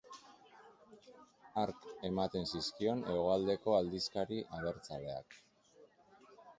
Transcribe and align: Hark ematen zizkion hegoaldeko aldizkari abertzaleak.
Hark 1.63 1.85
ematen 2.09 2.49
zizkion 2.55 3.05
hegoaldeko 3.13 3.79
aldizkari 3.83 4.43
abertzaleak. 4.61 5.41